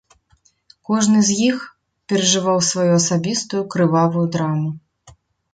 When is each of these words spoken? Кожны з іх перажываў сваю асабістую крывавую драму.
Кожны 0.89 1.19
з 1.27 1.35
іх 1.49 1.57
перажываў 2.13 2.57
сваю 2.71 2.89
асабістую 3.01 3.63
крывавую 3.75 4.25
драму. 4.39 4.69